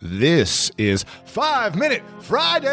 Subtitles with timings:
[0.00, 2.68] This is Five Minute Friday.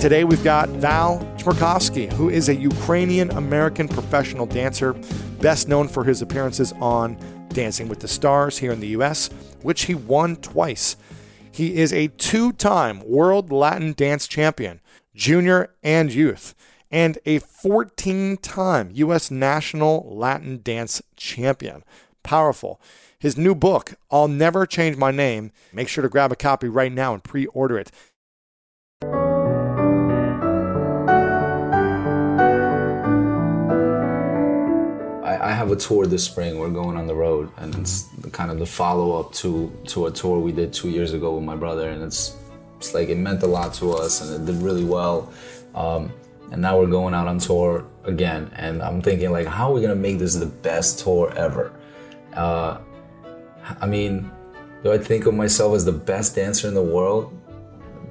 [0.00, 4.94] Today we've got Val Chmerkovskiy, who is a Ukrainian American professional dancer,
[5.40, 7.16] best known for his appearances on
[7.50, 9.30] Dancing with the Stars here in the US,
[9.62, 10.96] which he won twice.
[11.52, 14.80] He is a two time World Latin Dance Champion,
[15.14, 16.56] junior and youth,
[16.90, 19.30] and a 14 time U.S.
[19.30, 21.84] National Latin Dance Champion.
[22.22, 22.80] Powerful.
[23.18, 26.92] His new book, I'll Never Change My Name, make sure to grab a copy right
[26.92, 27.90] now and pre order it.
[35.50, 36.58] I have a tour this spring.
[36.58, 40.10] We're going on the road, and it's kind of the follow up to to a
[40.10, 42.36] tour we did two years ago with my brother, and it's
[42.76, 45.32] it's like it meant a lot to us, and it did really well.
[45.74, 46.12] Um,
[46.50, 49.80] and now we're going out on tour again, and I'm thinking like, how are we
[49.80, 51.72] gonna make this the best tour ever?
[52.34, 52.78] Uh,
[53.80, 54.30] I mean,
[54.82, 57.36] do I think of myself as the best dancer in the world?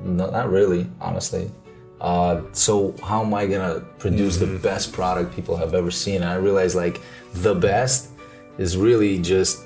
[0.04, 1.52] No, not really, honestly.
[2.00, 4.54] Uh, so how am I gonna produce mm-hmm.
[4.54, 6.22] the best product people have ever seen?
[6.22, 7.02] And I realized like
[7.34, 8.10] the best
[8.58, 9.64] is really just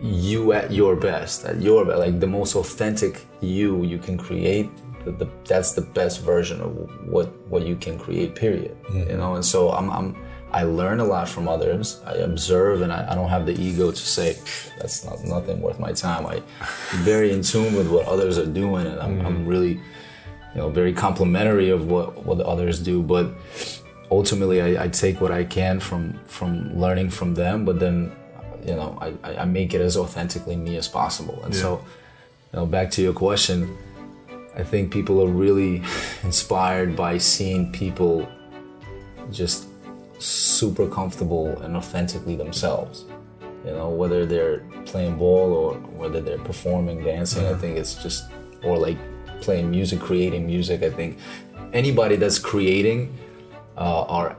[0.00, 4.70] you at your best, at your best, like the most authentic you you can create.
[5.06, 6.70] The, the, that's the best version of
[7.06, 8.34] what what you can create.
[8.34, 8.76] Period.
[8.84, 9.10] Mm-hmm.
[9.10, 10.16] You know, and so I'm, I'm
[10.52, 12.02] I learn a lot from others.
[12.04, 14.36] I observe, and I, I don't have the ego to say
[14.78, 16.26] that's not nothing worth my time.
[16.26, 16.42] I, am
[17.04, 19.26] very in tune with what others are doing, and I'm, mm-hmm.
[19.26, 19.80] I'm really
[20.56, 23.30] you know very complimentary of what what the others do but
[24.10, 28.16] ultimately I, I, take what I can from from learning from them but then
[28.64, 31.60] you know I, I make it as authentically me as possible and yeah.
[31.60, 31.84] so
[32.52, 33.76] you know back to your question
[34.56, 35.82] I think people are really
[36.22, 38.28] inspired by seeing people
[39.30, 39.66] just
[40.18, 43.04] super comfortable and authentically themselves
[43.66, 48.24] you know whether they're playing ball or whether they're performing dancing I think it's just
[48.62, 48.98] or like
[49.40, 50.82] playing music, creating music.
[50.82, 51.18] I think
[51.72, 53.16] anybody that's creating
[53.76, 54.36] uh, are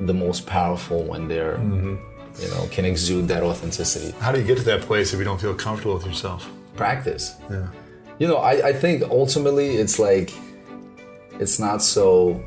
[0.00, 1.96] the most powerful when they're, mm-hmm.
[2.42, 4.12] you know, can exude that authenticity.
[4.18, 6.50] How do you get to that place if you don't feel comfortable with yourself?
[6.76, 7.36] Practice.
[7.50, 7.68] Yeah.
[8.20, 10.30] You know, I, I think ultimately it's like,
[11.40, 12.40] it's not so,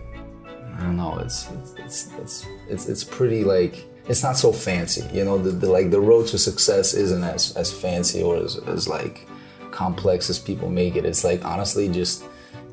[0.78, 5.24] I don't know, it's, it's, it's, it's, it's pretty like, it's not so fancy, you
[5.26, 5.38] know.
[5.38, 9.28] The, the, like the road to success isn't as as fancy or as, as like
[9.72, 11.06] complex as people make it.
[11.06, 12.26] It's like honestly, just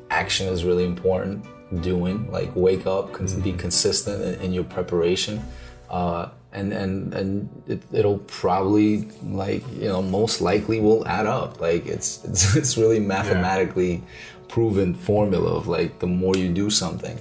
[0.09, 1.45] action is really important.
[1.81, 3.41] Doing like wake up, mm-hmm.
[3.41, 5.41] be consistent in, in your preparation,
[5.89, 11.59] uh, and and and it, it'll probably like you know most likely will add up.
[11.61, 14.01] Like it's it's it's really mathematically yeah.
[14.47, 17.17] proven formula of like the more you do something,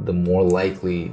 [0.00, 1.12] the more likely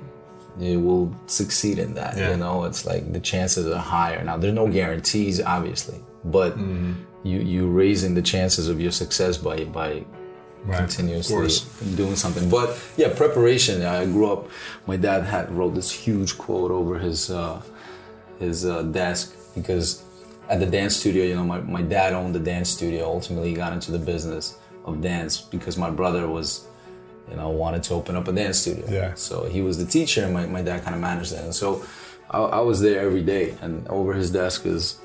[0.60, 2.18] you will succeed in that.
[2.18, 2.32] Yeah.
[2.32, 4.24] You know, it's like the chances are higher.
[4.24, 6.94] Now there's no guarantees, obviously, but mm-hmm
[7.24, 10.04] you you raising the chances of your success by by
[10.66, 10.78] right.
[10.78, 12.50] continuously doing something.
[12.50, 13.84] But yeah, preparation.
[13.84, 14.50] I grew up.
[14.88, 17.62] My dad had wrote this huge quote over his uh,
[18.40, 20.04] his uh, desk because
[20.50, 23.06] at the dance studio, you know, my, my dad owned the dance studio.
[23.06, 26.68] Ultimately, he got into the business of dance because my brother was,
[27.30, 28.86] you know, wanted to open up a dance studio.
[28.90, 29.14] Yeah.
[29.14, 31.44] So he was the teacher, and my, my dad kind of managed that.
[31.44, 31.86] And so
[32.30, 35.00] I, I was there every day, and over his desk is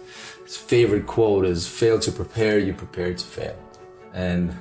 [0.44, 3.56] his favorite quote is fail to prepare you prepare to fail
[4.14, 4.56] and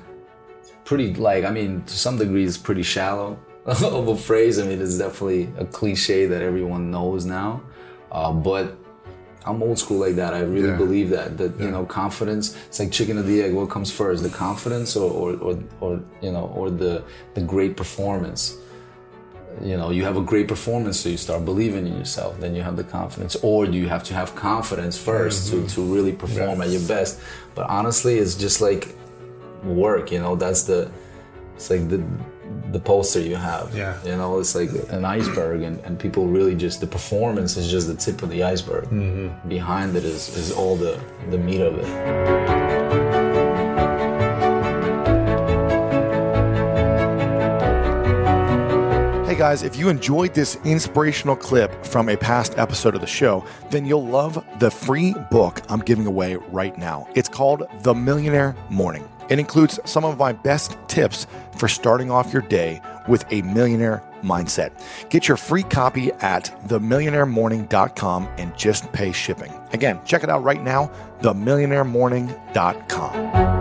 [0.86, 4.80] pretty like i mean to some degree it's pretty shallow of a phrase i mean
[4.80, 7.60] it's definitely a cliche that everyone knows now
[8.12, 8.78] uh, but
[9.44, 10.76] i'm old school like that i really yeah.
[10.76, 11.64] believe that that yeah.
[11.66, 15.10] you know confidence it's like chicken or the egg what comes first the confidence or
[15.10, 17.02] or, or, or you know or the
[17.34, 18.56] the great performance
[19.64, 22.62] you know you have a great performance so you start believing in yourself then you
[22.62, 25.66] have the confidence or do you have to have confidence 1st mm-hmm.
[25.66, 26.66] to, to really perform yes.
[26.66, 27.20] at your best
[27.54, 28.95] but honestly it's just like
[29.66, 30.90] work you know that's the
[31.54, 32.04] it's like the
[32.70, 36.54] the poster you have yeah you know it's like an iceberg and, and people really
[36.54, 39.48] just the performance is just the tip of the iceberg mm-hmm.
[39.48, 41.00] behind it is is all the
[41.30, 42.96] the meat of it
[49.26, 53.44] Hey guys, if you enjoyed this inspirational clip from a past episode of the show,
[53.70, 57.06] then you'll love the free book I'm giving away right now.
[57.14, 59.06] It's called The Millionaire Morning.
[59.28, 64.02] It includes some of my best tips for starting off your day with a millionaire
[64.22, 64.72] mindset.
[65.10, 69.52] Get your free copy at themillionairemorning.com and just pay shipping.
[69.72, 70.90] Again, check it out right now,
[71.20, 73.55] themillionairemorning.com.